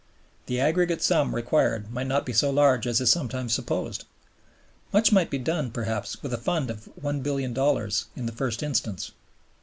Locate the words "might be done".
5.11-5.69